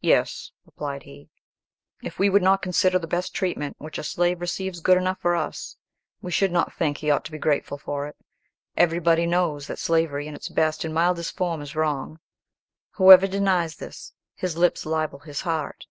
"Yes," 0.00 0.52
replied 0.64 1.02
he. 1.02 1.28
"If 2.02 2.18
we 2.18 2.30
would 2.30 2.40
not 2.40 2.62
consider 2.62 2.98
the 2.98 3.06
best 3.06 3.34
treatment 3.34 3.76
which 3.78 3.98
a 3.98 4.02
slave 4.02 4.40
receives 4.40 4.80
good 4.80 4.96
enough 4.96 5.18
for 5.20 5.36
us, 5.36 5.76
we 6.22 6.30
should 6.30 6.50
not 6.50 6.72
think 6.72 6.96
he 6.96 7.10
ought 7.10 7.26
to 7.26 7.30
be 7.30 7.36
grateful 7.36 7.76
for 7.76 8.06
it. 8.06 8.16
Everybody 8.74 9.26
knows 9.26 9.66
that 9.66 9.78
slavery 9.78 10.26
in 10.26 10.34
its 10.34 10.48
best 10.48 10.82
and 10.82 10.94
mildest 10.94 11.36
form 11.36 11.60
is 11.60 11.76
wrong. 11.76 12.20
Whoever 12.92 13.26
denies 13.26 13.76
this, 13.76 14.14
his 14.34 14.56
lips 14.56 14.86
libel 14.86 15.18
his 15.18 15.42
heart. 15.42 15.84